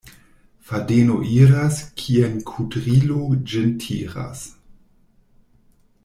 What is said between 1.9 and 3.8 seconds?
kien kudrilo ĝin